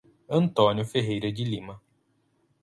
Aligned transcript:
Antônio 0.27 0.83
Ferreira 0.83 1.31
de 1.31 1.43
Lima 1.43 1.79